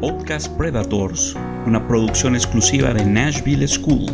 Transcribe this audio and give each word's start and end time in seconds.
Podcast 0.00 0.56
Predators, 0.56 1.34
una 1.66 1.84
producción 1.88 2.36
exclusiva 2.36 2.94
de 2.94 3.04
Nashville 3.04 3.66
School, 3.66 4.06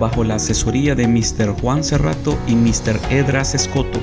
bajo 0.00 0.24
la 0.24 0.36
asesoría 0.36 0.94
de 0.94 1.06
Mr. 1.06 1.52
Juan 1.60 1.84
Cerrato 1.84 2.38
y 2.46 2.54
Mr. 2.54 2.98
Edras 3.10 3.54
Escoto. 3.54 4.00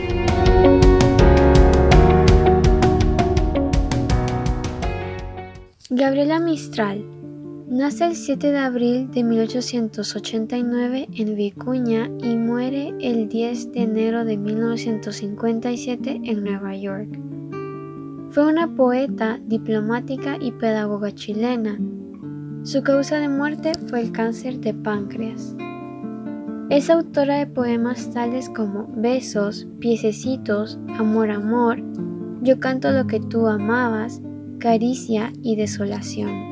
Gabriela 5.89 6.39
Mistral 6.39 7.03
nace 7.67 8.05
el 8.05 8.15
7 8.15 8.51
de 8.51 8.59
abril 8.59 9.09
de 9.09 9.23
1889 9.23 11.07
en 11.11 11.35
Vicuña 11.35 12.07
y 12.21 12.35
muere 12.35 12.93
el 13.01 13.29
10 13.29 13.71
de 13.71 13.81
enero 13.81 14.25
de 14.25 14.37
1957 14.37 16.21
en 16.23 16.43
Nueva 16.43 16.75
York. 16.75 17.38
Fue 18.31 18.45
una 18.45 18.67
poeta, 18.75 19.39
diplomática 19.47 20.37
y 20.39 20.51
pedagoga 20.51 21.11
chilena. 21.11 21.79
Su 22.61 22.83
causa 22.83 23.17
de 23.17 23.27
muerte 23.27 23.71
fue 23.87 24.01
el 24.01 24.11
cáncer 24.11 24.59
de 24.59 24.71
páncreas. 24.75 25.55
Es 26.69 26.91
autora 26.91 27.39
de 27.39 27.47
poemas 27.47 28.11
tales 28.11 28.47
como 28.47 28.85
Besos, 28.95 29.67
Piececitos, 29.79 30.79
Amor, 30.99 31.31
Amor, 31.31 31.81
Yo 32.43 32.59
canto 32.59 32.91
lo 32.91 33.07
que 33.07 33.19
tú 33.19 33.47
amabas, 33.47 34.21
Caricia 34.59 35.33
y 35.41 35.55
Desolación. 35.55 36.49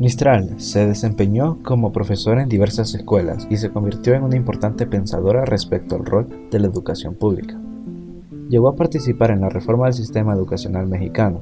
Mistral 0.00 0.60
se 0.60 0.84
desempeñó 0.84 1.62
como 1.62 1.92
profesora 1.92 2.42
en 2.42 2.48
diversas 2.48 2.92
escuelas 2.96 3.46
y 3.48 3.56
se 3.56 3.70
convirtió 3.70 4.14
en 4.14 4.24
una 4.24 4.34
importante 4.34 4.84
pensadora 4.84 5.44
respecto 5.44 5.94
al 5.94 6.04
rol 6.04 6.26
de 6.50 6.58
la 6.58 6.66
educación 6.66 7.14
pública. 7.14 7.61
Llegó 8.48 8.68
a 8.68 8.76
participar 8.76 9.30
en 9.30 9.40
la 9.40 9.48
reforma 9.48 9.86
del 9.86 9.94
sistema 9.94 10.34
educacional 10.34 10.86
mexicano. 10.86 11.40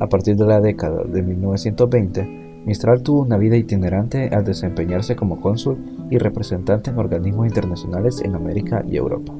A 0.00 0.08
partir 0.08 0.36
de 0.36 0.46
la 0.46 0.60
década 0.60 1.04
de 1.04 1.22
1920, 1.22 2.62
Mistral 2.64 3.02
tuvo 3.02 3.22
una 3.22 3.36
vida 3.36 3.56
itinerante 3.56 4.28
al 4.28 4.44
desempeñarse 4.44 5.16
como 5.16 5.40
cónsul 5.40 5.76
y 6.10 6.18
representante 6.18 6.90
en 6.90 6.98
organismos 6.98 7.46
internacionales 7.46 8.22
en 8.22 8.34
América 8.34 8.82
y 8.88 8.96
Europa. 8.96 9.34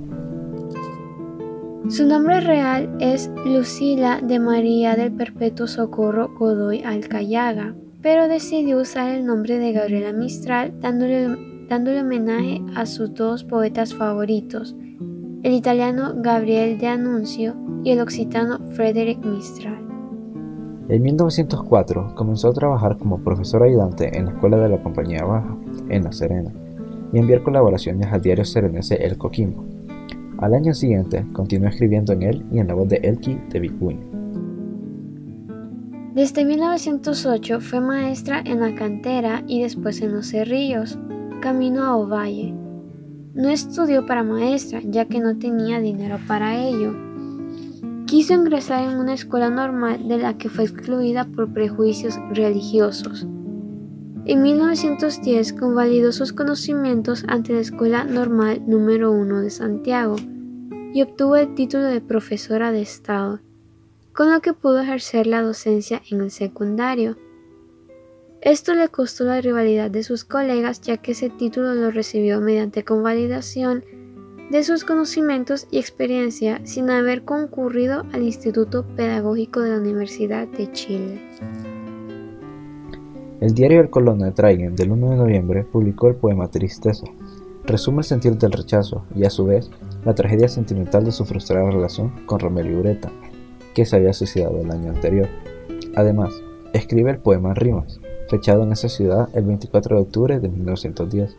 Su 1.89 2.07
nombre 2.07 2.41
real 2.41 2.97
es 3.01 3.31
Lucila 3.45 4.21
de 4.23 4.39
María 4.39 4.97
del 4.97 5.13
Perpetuo 5.13 5.67
Socorro 5.67 6.31
Godoy 6.39 6.83
Alcayaga, 6.83 7.75
pero 8.01 8.29
decidió 8.29 8.79
usar 8.79 9.11
el 9.11 9.27
nombre 9.27 9.59
de 9.59 9.73
Gabriela 9.73 10.13
Mistral 10.13 10.75
dándole, 10.81 11.37
dándole 11.69 12.01
homenaje 12.01 12.63
a 12.75 12.87
sus 12.87 13.15
dos 13.15 13.45
poetas 13.45 13.95
favoritos, 13.95 14.75
el 15.45 15.53
italiano 15.53 16.14
Gabriel 16.17 16.78
de 16.78 16.87
Annunzio 16.87 17.55
y 17.84 17.91
el 17.91 18.00
occitano 18.00 18.59
Frederick 18.70 19.23
Mistral. 19.23 19.78
En 20.89 21.03
1904 21.03 22.14
comenzó 22.14 22.48
a 22.48 22.55
trabajar 22.55 22.97
como 22.97 23.23
profesor 23.23 23.62
ayudante 23.62 24.17
en 24.17 24.25
la 24.25 24.31
Escuela 24.33 24.56
de 24.56 24.70
la 24.70 24.83
Compañía 24.83 25.23
Baja, 25.23 25.55
en 25.91 26.05
La 26.05 26.12
Serena, 26.12 26.51
y 27.12 27.19
enviar 27.19 27.42
colaboraciones 27.42 28.11
al 28.11 28.23
diario 28.23 28.47
serenese 28.47 28.95
El 29.05 29.19
Coquimbo. 29.19 29.67
Al 30.39 30.55
año 30.55 30.73
siguiente 30.73 31.27
continuó 31.34 31.69
escribiendo 31.69 32.14
en 32.14 32.23
él 32.23 32.47
y 32.51 32.61
en 32.61 32.69
la 32.69 32.75
voz 32.75 32.89
de 32.89 32.97
Elki 33.03 33.39
de 33.51 33.61
Vicuña. 33.61 34.06
Desde 36.14 36.47
1908 36.47 37.61
fue 37.61 37.83
maestra 37.83 38.42
en 38.47 38.61
la 38.61 38.75
cantera 38.75 39.45
y 39.47 39.62
después 39.62 40.01
en 40.01 40.14
los 40.14 40.29
cerrillos, 40.29 40.98
camino 41.42 41.83
a 41.83 41.97
Ovalle. 41.97 42.64
No 43.35 43.49
estudió 43.49 44.07
para 44.07 44.23
maestra 44.23 44.81
ya 44.85 45.07
que 45.07 45.19
no 45.19 45.37
tenía 45.39 45.81
dinero 45.81 46.19
para 46.29 46.57
ello. 46.57 46.95
Quiso 48.07 48.33
ingresar 48.35 48.85
en 48.85 48.97
una 48.97 49.15
escuela 49.15 49.51
normal 49.51 50.07
de 50.07 50.19
la 50.19 50.39
que 50.39 50.49
fue 50.49 50.65
excluida 50.65 51.25
por 51.25 51.53
prejuicios 51.53 52.17
religiosos. 52.31 53.27
En 54.27 54.41
1910 54.41 55.53
convalidó 55.53 56.13
sus 56.13 56.33
conocimientos 56.33 57.25
ante 57.27 57.53
la 57.53 57.61
Escuela 57.61 58.05
Normal 58.05 58.63
número 58.67 59.11
1 59.11 59.41
de 59.41 59.51
Santiago 59.51 60.17
y 60.95 61.03
obtuvo 61.03 61.35
el 61.35 61.55
título 61.55 61.83
de 61.83 62.01
profesora 62.01 62.70
de 62.70 62.83
Estado, 62.83 63.41
con 64.13 64.33
lo 64.33 64.41
que 64.41 64.55
pudo 64.55 64.81
ejercer 64.81 65.27
la 65.27 65.42
docencia 65.42 66.01
en 66.08 66.20
el 66.20 66.31
secundario. 66.31 67.19
Esto 68.45 68.75
le 68.75 68.89
costó 68.89 69.25
la 69.25 69.41
rivalidad 69.41 69.91
de 69.91 70.03
sus 70.03 70.23
colegas 70.27 70.83
ya 70.83 70.99
que 70.99 71.13
ese 71.13 71.31
título 71.31 71.75
lo 71.75 71.91
recibió 71.91 72.43
mediante 72.43 72.85
convalidación 72.85 73.87
de 74.51 74.63
sus 74.63 74.85
conocimientos 74.85 75.67
y 75.71 75.79
experiencia 75.79 76.61
sin 76.65 76.91
haber 76.91 77.25
concurrido 77.25 78.05
al 78.13 78.23
Instituto 78.23 78.85
Pedagógico 78.97 79.61
de 79.61 79.71
la 79.71 79.79
Universidad 79.79 80.47
de 80.47 80.71
Chile. 80.73 81.23
El 83.41 83.55
diario 83.55 83.81
El 83.81 83.89
Colono 83.89 84.27
de 84.27 84.33
Traigen 84.33 84.77
del 84.77 84.91
1 84.91 85.13
de 85.13 85.17
noviembre 85.17 85.65
publicó 85.65 86.09
el 86.09 86.17
poema 86.17 86.51
Tristeza. 86.51 87.07
Resume 87.65 88.01
el 88.01 88.05
sentir 88.05 88.37
del 88.37 88.53
rechazo 88.53 89.07
y 89.15 89.25
a 89.25 89.31
su 89.31 89.47
vez 89.47 89.71
la 90.05 90.15
tragedia 90.15 90.49
sentimental 90.49 91.07
de 91.07 91.13
su 91.13 91.25
frustrada 91.25 91.71
relación 91.71 92.27
con 92.27 92.41
Romelio 92.41 92.81
Ureta, 92.81 93.11
que 93.73 93.87
se 93.87 93.97
había 93.97 94.13
suicidado 94.13 94.61
el 94.61 94.71
año 94.71 94.91
anterior. 94.91 95.31
Además, 95.97 96.35
escribe 96.75 97.11
el 97.11 97.19
poema 97.19 97.55
rimas, 97.55 98.01
fechado 98.29 98.62
en 98.62 98.73
esa 98.73 98.89
ciudad 98.89 99.29
el 99.35 99.45
24 99.45 99.96
de 99.96 100.02
octubre 100.02 100.40
de 100.40 100.48
1910, 100.48 101.36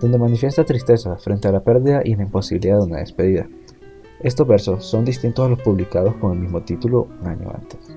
donde 0.00 0.18
manifiesta 0.18 0.64
tristeza 0.64 1.16
frente 1.16 1.48
a 1.48 1.52
la 1.52 1.62
pérdida 1.62 2.02
y 2.04 2.16
la 2.16 2.22
imposibilidad 2.22 2.78
de 2.78 2.84
una 2.84 2.98
despedida. 2.98 3.48
Estos 4.20 4.46
versos 4.46 4.84
son 4.84 5.04
distintos 5.04 5.46
a 5.46 5.48
los 5.48 5.60
publicados 5.60 6.14
con 6.16 6.32
el 6.32 6.38
mismo 6.38 6.62
título 6.62 7.08
un 7.20 7.26
año 7.26 7.50
antes. 7.54 7.96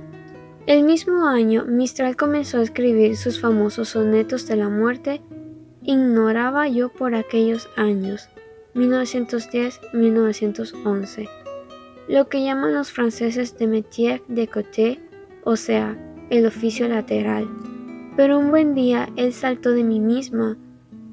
El 0.65 0.83
mismo 0.83 1.25
año, 1.25 1.63
Mistral 1.65 2.17
comenzó 2.17 2.57
a 2.57 2.63
escribir 2.63 3.15
sus 3.15 3.39
famosos 3.39 3.89
sonetos 3.89 4.47
de 4.47 4.57
la 4.57 4.69
muerte 4.69 5.21
Ignoraba 5.87 6.67
yo 6.67 6.89
por 6.89 7.15
aquellos 7.15 7.69
años, 7.77 8.27
1910-1911, 8.75 11.29
lo 12.09 12.27
que 12.27 12.43
llaman 12.43 12.73
los 12.73 12.91
franceses 12.91 13.57
de 13.57 13.67
métier 13.67 14.21
de 14.27 14.49
côté, 14.49 14.99
o 15.45 15.55
sea, 15.55 15.95
el 16.29 16.45
oficio 16.45 16.89
lateral. 16.89 17.47
Pero 18.17 18.39
un 18.39 18.49
buen 18.49 18.73
día 18.73 19.09
él 19.15 19.31
saltó 19.31 19.71
de 19.71 19.83
mí 19.83 19.99
misma, 19.99 20.57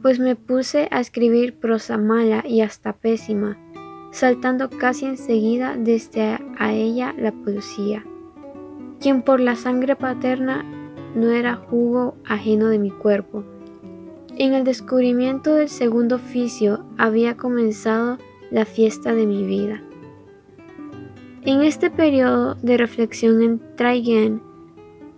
pues 0.01 0.19
me 0.19 0.37
puse 0.37 0.89
a 0.91 1.01
escribir 1.01 1.55
prosa 1.55 1.99
mala 1.99 2.43
y 2.47 2.63
hasta 2.63 2.95
pésima, 2.95 3.59
saltando 4.11 4.71
casi 4.71 5.05
enseguida 5.05 5.77
desde 5.77 6.39
a 6.59 6.73
ella 6.73 7.15
la 7.19 7.31
poesía, 7.31 8.05
quien 9.01 9.21
por 9.23 9.39
la 9.39 9.55
sangre 9.55 9.97
paterna 9.97 10.65
no 11.15 11.29
era 11.29 11.57
jugo 11.57 12.17
ajeno 12.25 12.69
de 12.69 12.79
mi 12.79 12.91
cuerpo. 12.91 13.45
En 14.37 14.55
el 14.55 14.65
descubrimiento 14.65 15.55
del 15.55 15.69
segundo 15.69 16.17
oficio 16.17 16.85
había 16.97 17.37
comenzado 17.37 18.19
la 18.51 18.65
fiesta 18.65 19.15
de 19.15 19.27
mi 19.27 19.45
vida. 19.45 19.83
En 21.43 21.61
este 21.61 21.91
periodo 21.91 22.55
de 22.63 22.79
reflexión 22.79 23.43
en 23.43 23.61
Traigen, 23.77 24.41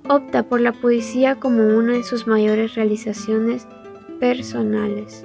opta 0.09 0.45
por 0.45 0.61
la 0.61 0.73
poesía 0.73 1.37
como 1.37 1.63
una 1.77 1.95
de 1.95 2.03
sus 2.03 2.27
mayores 2.27 2.75
realizaciones 2.75 3.67
personales. 4.21 5.25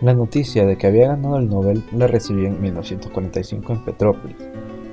La 0.00 0.14
noticia 0.14 0.66
de 0.66 0.76
que 0.76 0.86
había 0.86 1.08
ganado 1.08 1.38
el 1.38 1.48
Nobel 1.48 1.82
la 1.92 2.06
recibió 2.06 2.46
en 2.46 2.60
1945 2.60 3.72
en 3.72 3.84
Petrópolis, 3.84 4.36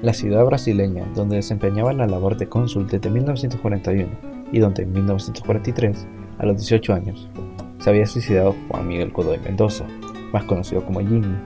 la 0.01 0.13
ciudad 0.13 0.45
brasileña 0.45 1.05
donde 1.13 1.35
desempeñaba 1.35 1.93
la 1.93 2.07
labor 2.07 2.37
de 2.37 2.47
cónsul 2.47 2.87
desde 2.87 3.09
1941 3.09 4.09
y 4.51 4.59
donde 4.59 4.83
en 4.83 4.93
1943, 4.93 6.07
a 6.39 6.45
los 6.45 6.57
18 6.57 6.93
años, 6.93 7.29
se 7.79 7.89
había 7.89 8.05
suicidado 8.05 8.55
Juan 8.69 8.87
Miguel 8.87 9.11
Godoy 9.11 9.39
Mendoza, 9.39 9.85
más 10.31 10.45
conocido 10.45 10.85
como 10.85 10.99
Jimmy, 10.99 11.37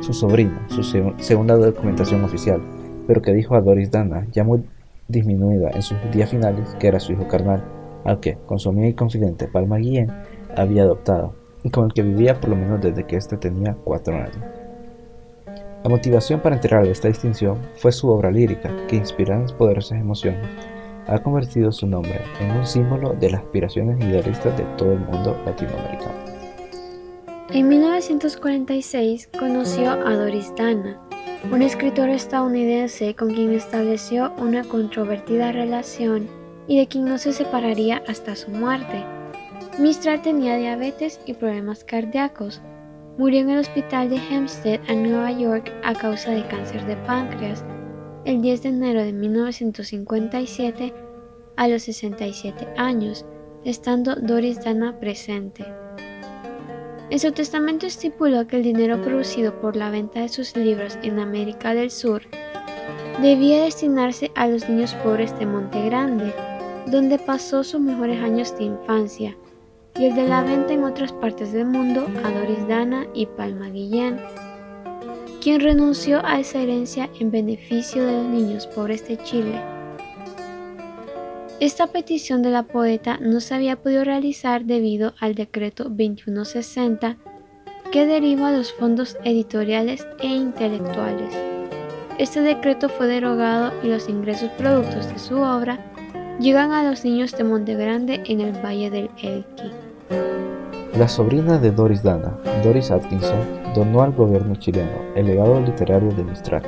su 0.00 0.12
sobrino, 0.12 0.58
su 0.68 0.82
segunda 1.18 1.56
documentación 1.56 2.24
oficial, 2.24 2.60
pero 3.08 3.22
que 3.22 3.32
dijo 3.32 3.56
a 3.56 3.62
Doris 3.62 3.90
Dana, 3.90 4.26
ya 4.30 4.44
muy 4.44 4.62
disminuida 5.08 5.70
en 5.70 5.80
sus 5.80 5.96
días 6.12 6.30
finales, 6.30 6.76
que 6.78 6.88
era 6.88 7.00
su 7.00 7.12
hijo 7.12 7.26
carnal, 7.26 7.64
al 8.04 8.20
que, 8.20 8.36
con 8.46 8.58
su 8.58 8.68
amiga 8.68 8.86
y 8.86 8.92
confidente 8.92 9.48
Palma 9.48 9.78
Guillén, 9.78 10.12
había 10.54 10.82
adoptado, 10.82 11.34
y 11.64 11.70
con 11.70 11.86
el 11.86 11.94
que 11.94 12.02
vivía 12.02 12.38
por 12.38 12.50
lo 12.50 12.56
menos 12.56 12.82
desde 12.82 13.04
que 13.04 13.16
éste 13.16 13.38
tenía 13.38 13.74
cuatro 13.82 14.14
años. 14.14 14.36
La 15.82 15.88
motivación 15.88 16.40
para 16.40 16.56
entregarle 16.56 16.90
esta 16.90 17.08
distinción 17.08 17.56
fue 17.76 17.92
su 17.92 18.10
obra 18.10 18.30
lírica, 18.30 18.70
que 18.88 18.96
inspirada 18.96 19.40
en 19.40 19.56
poderosas 19.56 19.98
emociones, 19.98 20.46
ha 21.06 21.18
convertido 21.22 21.72
su 21.72 21.86
nombre 21.86 22.20
en 22.40 22.50
un 22.50 22.66
símbolo 22.66 23.14
de 23.14 23.30
las 23.30 23.40
aspiraciones 23.40 23.98
idealistas 24.04 24.54
de 24.58 24.64
todo 24.76 24.92
el 24.92 25.00
mundo 25.00 25.34
latinoamericano. 25.46 26.12
En 27.50 27.68
1946 27.68 29.30
conoció 29.38 29.92
a 29.92 30.14
Doris 30.14 30.52
Dana, 30.54 31.07
un 31.44 31.62
escritor 31.62 32.10
estadounidense 32.10 33.14
con 33.14 33.32
quien 33.32 33.52
estableció 33.52 34.32
una 34.38 34.64
controvertida 34.64 35.52
relación 35.52 36.28
y 36.66 36.78
de 36.78 36.88
quien 36.88 37.04
no 37.04 37.16
se 37.16 37.32
separaría 37.32 38.02
hasta 38.08 38.36
su 38.36 38.50
muerte. 38.50 39.04
Mistral 39.78 40.20
tenía 40.20 40.56
diabetes 40.56 41.20
y 41.24 41.34
problemas 41.34 41.84
cardíacos. 41.84 42.60
Murió 43.16 43.40
en 43.40 43.50
el 43.50 43.58
hospital 43.60 44.10
de 44.10 44.16
Hempstead 44.16 44.80
en 44.88 45.04
Nueva 45.04 45.32
York 45.32 45.72
a 45.84 45.94
causa 45.94 46.32
de 46.32 46.46
cáncer 46.46 46.84
de 46.86 46.96
páncreas 46.96 47.64
el 48.24 48.42
10 48.42 48.62
de 48.62 48.68
enero 48.68 49.02
de 49.02 49.12
1957 49.12 50.92
a 51.56 51.68
los 51.68 51.82
67 51.82 52.68
años, 52.76 53.24
estando 53.64 54.16
Doris 54.16 54.62
Dana 54.62 54.98
presente. 55.00 55.64
En 57.10 57.18
su 57.18 57.32
testamento 57.32 57.86
estipuló 57.86 58.46
que 58.46 58.56
el 58.56 58.62
dinero 58.62 59.00
producido 59.00 59.58
por 59.60 59.76
la 59.76 59.90
venta 59.90 60.20
de 60.20 60.28
sus 60.28 60.54
libros 60.54 60.98
en 61.02 61.18
América 61.18 61.72
del 61.72 61.90
Sur 61.90 62.22
debía 63.22 63.64
destinarse 63.64 64.30
a 64.34 64.46
los 64.46 64.68
niños 64.68 64.94
pobres 65.02 65.36
de 65.38 65.46
Monte 65.46 65.82
Grande, 65.86 66.34
donde 66.86 67.18
pasó 67.18 67.64
sus 67.64 67.80
mejores 67.80 68.20
años 68.22 68.56
de 68.58 68.64
infancia, 68.64 69.36
y 69.98 70.04
el 70.04 70.14
de 70.14 70.28
la 70.28 70.42
venta 70.42 70.74
en 70.74 70.84
otras 70.84 71.12
partes 71.12 71.52
del 71.52 71.64
mundo 71.64 72.06
a 72.24 72.30
Doris 72.30 72.68
Dana 72.68 73.06
y 73.14 73.24
Palma 73.24 73.70
Guillén, 73.70 74.20
quien 75.40 75.60
renunció 75.60 76.24
a 76.26 76.38
esa 76.38 76.60
herencia 76.60 77.08
en 77.18 77.30
beneficio 77.30 78.04
de 78.04 78.12
los 78.12 78.26
niños 78.26 78.66
pobres 78.66 79.08
de 79.08 79.16
Chile. 79.22 79.77
Esta 81.60 81.88
petición 81.88 82.42
de 82.42 82.50
la 82.50 82.62
poeta 82.62 83.18
no 83.20 83.40
se 83.40 83.52
había 83.52 83.74
podido 83.74 84.04
realizar 84.04 84.64
debido 84.64 85.14
al 85.18 85.34
decreto 85.34 85.84
2160 85.84 87.16
que 87.90 88.06
deriva 88.06 88.52
los 88.52 88.72
fondos 88.72 89.16
editoriales 89.24 90.06
e 90.20 90.28
intelectuales. 90.28 91.36
Este 92.16 92.42
decreto 92.42 92.88
fue 92.88 93.08
derogado 93.08 93.72
y 93.82 93.88
los 93.88 94.08
ingresos 94.08 94.50
productos 94.50 95.08
de 95.08 95.18
su 95.18 95.40
obra 95.40 95.84
llegan 96.38 96.70
a 96.70 96.88
los 96.88 97.04
niños 97.04 97.36
de 97.36 97.42
Monte 97.42 97.74
Grande 97.74 98.22
en 98.26 98.40
el 98.40 98.52
Valle 98.64 98.90
del 98.90 99.10
Elqui. 99.20 99.72
La 100.96 101.08
sobrina 101.08 101.58
de 101.58 101.72
Doris 101.72 102.04
Dana, 102.04 102.38
Doris 102.62 102.92
Atkinson, 102.92 103.74
donó 103.74 104.02
al 104.02 104.12
gobierno 104.12 104.54
chileno 104.54 105.12
el 105.16 105.26
legado 105.26 105.60
literario 105.60 106.12
de 106.12 106.22
Mistral 106.22 106.62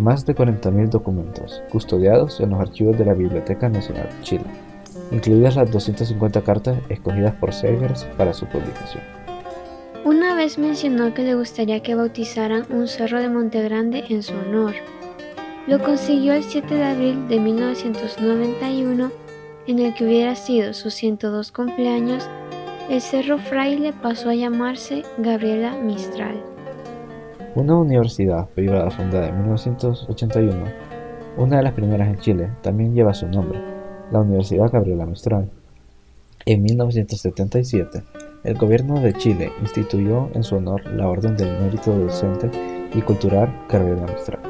más 0.00 0.26
de 0.26 0.34
40.000 0.34 0.88
documentos 0.88 1.62
custodiados 1.70 2.40
en 2.40 2.50
los 2.50 2.60
archivos 2.60 2.98
de 2.98 3.04
la 3.04 3.14
Biblioteca 3.14 3.68
Nacional 3.68 4.08
de 4.08 4.22
Chile, 4.22 4.44
incluidas 5.12 5.56
las 5.56 5.70
250 5.70 6.42
cartas 6.42 6.78
escogidas 6.88 7.34
por 7.34 7.52
Segers 7.52 8.04
para 8.16 8.32
su 8.32 8.46
publicación. 8.46 9.02
Una 10.04 10.34
vez 10.34 10.58
mencionó 10.58 11.12
que 11.12 11.22
le 11.22 11.34
gustaría 11.34 11.82
que 11.82 11.94
bautizaran 11.94 12.64
un 12.70 12.88
cerro 12.88 13.20
de 13.20 13.28
Monte 13.28 13.62
Grande 13.62 14.04
en 14.08 14.22
su 14.22 14.34
honor. 14.34 14.74
Lo 15.66 15.78
consiguió 15.78 16.32
el 16.32 16.42
7 16.42 16.74
de 16.74 16.84
abril 16.84 17.28
de 17.28 17.38
1991, 17.38 19.10
en 19.66 19.78
el 19.78 19.94
que 19.94 20.04
hubiera 20.04 20.34
sido 20.34 20.72
su 20.72 20.90
102 20.90 21.52
cumpleaños, 21.52 22.28
el 22.88 23.00
Cerro 23.00 23.38
Fraile 23.38 23.92
pasó 23.92 24.30
a 24.30 24.34
llamarse 24.34 25.04
Gabriela 25.18 25.76
Mistral. 25.76 26.42
Una 27.56 27.76
universidad 27.76 28.48
privada 28.50 28.92
fundada 28.92 29.28
en 29.28 29.38
1981, 29.38 30.64
una 31.36 31.56
de 31.56 31.62
las 31.64 31.72
primeras 31.72 32.06
en 32.06 32.18
Chile, 32.20 32.48
también 32.62 32.94
lleva 32.94 33.12
su 33.12 33.26
nombre, 33.26 33.58
la 34.12 34.20
Universidad 34.20 34.70
Gabriela 34.70 35.04
Mistral. 35.04 35.50
En 36.46 36.62
1977, 36.62 38.04
el 38.44 38.56
gobierno 38.56 39.00
de 39.00 39.14
Chile 39.14 39.50
instituyó 39.60 40.30
en 40.34 40.44
su 40.44 40.56
honor 40.56 40.86
la 40.92 41.08
Orden 41.08 41.36
del 41.36 41.60
Mérito 41.60 41.90
Docente 41.90 42.50
y 42.94 43.02
Cultural 43.02 43.52
Gabriela 43.68 44.06
Mistral. 44.06 44.40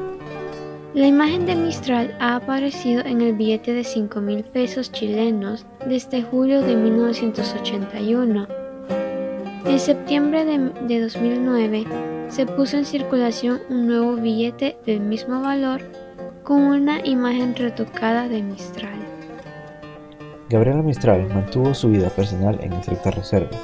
La 0.93 1.07
imagen 1.07 1.47
de 1.47 1.55
Mistral 1.55 2.15
ha 2.19 2.35
aparecido 2.35 3.03
en 3.03 3.21
el 3.21 3.33
billete 3.33 3.73
de 3.73 3.83
5 3.83 4.21
mil 4.21 4.43
pesos 4.43 4.91
chilenos 4.91 5.65
desde 5.87 6.21
julio 6.21 6.61
de 6.61 6.75
1981. 6.75 8.47
En 9.65 9.79
septiembre 9.79 10.45
de, 10.45 10.69
de 10.87 11.01
2009, 11.01 11.85
se 12.31 12.45
puso 12.45 12.77
en 12.77 12.85
circulación 12.85 13.59
un 13.69 13.87
nuevo 13.87 14.15
billete 14.15 14.77
del 14.85 15.01
mismo 15.01 15.41
valor 15.41 15.81
con 16.43 16.61
una 16.61 17.05
imagen 17.05 17.55
retocada 17.55 18.29
de 18.29 18.41
Mistral. 18.41 18.95
Gabriela 20.49 20.81
Mistral 20.81 21.27
mantuvo 21.27 21.73
su 21.73 21.89
vida 21.89 22.09
personal 22.09 22.57
en 22.61 22.71
estricta 22.73 23.11
reserva, 23.11 23.57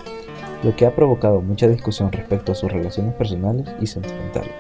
lo 0.63 0.75
que 0.75 0.85
ha 0.85 0.93
provocado 0.93 1.41
mucha 1.41 1.67
discusión 1.67 2.11
respecto 2.11 2.51
a 2.51 2.55
sus 2.55 2.69
relaciones 2.69 3.13
personales 3.15 3.69
y 3.79 3.87
sentimentales. 3.87 4.51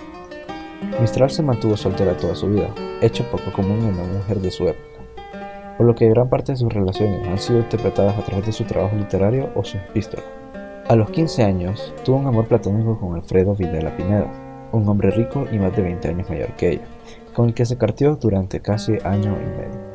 Mistral 1.01 1.29
se 1.29 1.43
mantuvo 1.43 1.75
soltera 1.75 2.15
toda 2.15 2.35
su 2.35 2.47
vida, 2.47 2.69
hecho 3.01 3.29
poco 3.29 3.51
común 3.51 3.79
en 3.79 3.93
una 3.93 4.19
mujer 4.19 4.39
de 4.39 4.51
su 4.51 4.69
época, 4.69 5.01
por 5.77 5.85
lo 5.85 5.95
que 5.95 6.07
gran 6.07 6.29
parte 6.29 6.53
de 6.53 6.57
sus 6.57 6.71
relaciones 6.71 7.27
han 7.27 7.37
sido 7.37 7.59
interpretadas 7.59 8.17
a 8.17 8.23
través 8.23 8.45
de 8.45 8.53
su 8.53 8.63
trabajo 8.63 8.95
literario 8.95 9.49
o 9.53 9.65
sus 9.65 9.81
epístolas. 9.81 10.25
A 10.89 10.95
los 10.95 11.09
15 11.09 11.43
años, 11.43 11.93
tuvo 12.05 12.15
un 12.15 12.27
amor 12.27 12.47
platónico 12.47 12.97
con 12.97 13.13
Alfredo 13.13 13.53
Videla 13.53 13.97
Pineda, 13.97 14.31
un 14.71 14.87
hombre 14.87 15.11
rico 15.11 15.45
y 15.51 15.59
más 15.59 15.75
de 15.75 15.81
20 15.81 16.07
años 16.07 16.29
mayor 16.29 16.55
que 16.55 16.69
ella, 16.69 16.87
con 17.33 17.49
el 17.49 17.53
que 17.53 17.65
se 17.65 17.77
cartió 17.77 18.15
durante 18.15 18.61
casi 18.61 18.93
año 19.03 19.35
y 19.35 19.49
medio. 19.57 19.87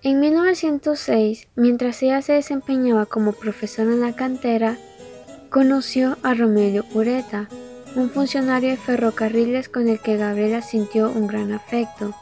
En 0.00 0.20
1906, 0.20 1.48
mientras 1.54 2.02
ella 2.02 2.22
se 2.22 2.32
desempeñaba 2.32 3.04
como 3.04 3.32
profesora 3.32 3.90
en 3.92 4.00
la 4.00 4.14
cantera, 4.14 4.78
conoció 5.50 6.16
a 6.22 6.32
Romelio 6.32 6.86
Ureta, 6.94 7.50
un 7.94 8.08
funcionario 8.08 8.70
de 8.70 8.78
ferrocarriles 8.78 9.68
con 9.68 9.86
el 9.86 10.00
que 10.00 10.16
Gabriela 10.16 10.62
sintió 10.62 11.10
un 11.10 11.26
gran 11.26 11.52
afecto. 11.52 12.14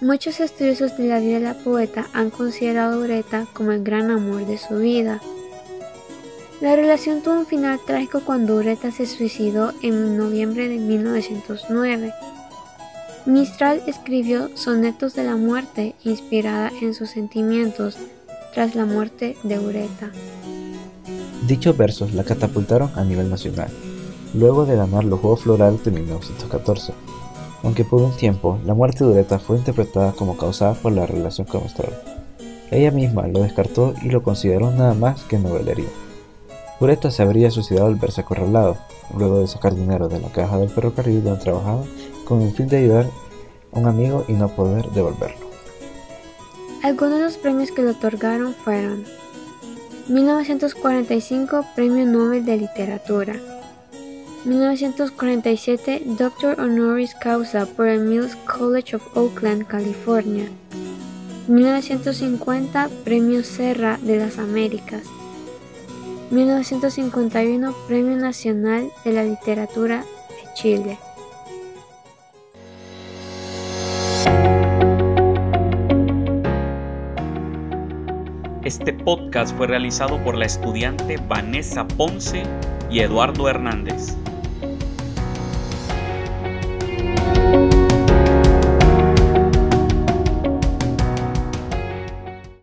Muchos 0.00 0.38
estudiosos 0.38 0.96
de 0.96 1.08
la 1.08 1.18
vida 1.18 1.40
de 1.40 1.44
la 1.44 1.54
poeta 1.54 2.06
han 2.12 2.30
considerado 2.30 3.00
a 3.00 3.04
Ureta 3.04 3.46
como 3.52 3.72
el 3.72 3.82
gran 3.82 4.12
amor 4.12 4.46
de 4.46 4.58
su 4.58 4.76
vida. 4.76 5.20
La 6.60 6.76
relación 6.76 7.22
tuvo 7.22 7.38
un 7.38 7.46
final 7.46 7.80
trágico 7.86 8.20
cuando 8.22 8.56
Ureta 8.56 8.92
se 8.92 9.06
suicidó 9.06 9.72
en 9.82 10.18
noviembre 10.18 10.68
de 10.68 10.76
1909. 10.76 12.12
Mistral 13.24 13.82
escribió 13.86 14.54
Sonetos 14.58 15.14
de 15.14 15.24
la 15.24 15.36
Muerte 15.36 15.94
inspirada 16.04 16.70
en 16.82 16.92
sus 16.92 17.08
sentimientos 17.08 17.96
tras 18.52 18.74
la 18.74 18.84
muerte 18.84 19.38
de 19.42 19.58
Ureta. 19.58 20.10
Dichos 21.46 21.74
versos 21.78 22.12
la 22.12 22.24
catapultaron 22.24 22.90
a 22.94 23.04
nivel 23.04 23.30
nacional, 23.30 23.70
luego 24.34 24.66
de 24.66 24.76
ganar 24.76 25.04
los 25.04 25.20
Juegos 25.20 25.40
Florales 25.40 25.82
de 25.82 25.92
1914, 25.92 26.92
aunque 27.62 27.84
por 27.84 28.02
un 28.02 28.14
tiempo 28.18 28.58
la 28.66 28.74
muerte 28.74 29.04
de 29.04 29.12
Ureta 29.12 29.38
fue 29.38 29.56
interpretada 29.56 30.12
como 30.12 30.36
causada 30.36 30.74
por 30.74 30.92
la 30.92 31.06
relación 31.06 31.46
con 31.46 31.62
Mistral. 31.62 31.98
Ella 32.70 32.90
misma 32.90 33.26
lo 33.28 33.40
descartó 33.40 33.94
y 34.02 34.10
lo 34.10 34.22
consideró 34.22 34.70
nada 34.70 34.92
más 34.92 35.22
que 35.22 35.38
novelería. 35.38 35.88
Ureta 36.80 37.10
se 37.10 37.22
habría 37.22 37.50
suicidado 37.50 37.88
al 37.88 37.96
verse 37.96 38.22
acorralado, 38.22 38.78
luego 39.14 39.40
de 39.40 39.46
sacar 39.46 39.74
dinero 39.74 40.08
de 40.08 40.18
la 40.18 40.30
caja 40.30 40.56
del 40.56 40.70
ferrocarril 40.70 41.22
donde 41.22 41.42
trabajaba 41.44 41.84
con 42.24 42.40
el 42.40 42.52
fin 42.52 42.68
de 42.68 42.78
ayudar 42.78 43.06
a 43.72 43.78
un 43.78 43.86
amigo 43.86 44.24
y 44.28 44.32
no 44.32 44.48
poder 44.48 44.88
devolverlo. 44.92 45.50
Algunos 46.82 47.18
de 47.18 47.24
los 47.24 47.36
premios 47.36 47.70
que 47.70 47.82
le 47.82 47.90
otorgaron 47.90 48.54
fueron 48.54 49.04
1945 50.08 51.66
Premio 51.76 52.06
Nobel 52.06 52.46
de 52.46 52.56
Literatura 52.56 53.36
1947 54.46 56.02
Doctor 56.18 56.58
Honoris 56.58 57.14
Causa 57.14 57.66
por 57.66 57.88
el 57.88 58.00
Mills 58.00 58.34
College 58.46 58.96
of 58.96 59.02
Oakland, 59.14 59.66
California 59.66 60.48
1950 61.46 62.88
Premio 63.04 63.44
Serra 63.44 63.98
de 64.02 64.16
las 64.16 64.38
Américas 64.38 65.02
1951 66.30 67.74
Premio 67.88 68.16
Nacional 68.16 68.88
de 69.04 69.12
la 69.12 69.24
Literatura 69.24 70.04
de 70.28 70.54
Chile. 70.54 70.98
Este 78.62 78.92
podcast 78.92 79.56
fue 79.56 79.66
realizado 79.66 80.22
por 80.22 80.36
la 80.36 80.46
estudiante 80.46 81.16
Vanessa 81.28 81.88
Ponce 81.88 82.44
y 82.88 83.00
Eduardo 83.00 83.48
Hernández. 83.48 84.16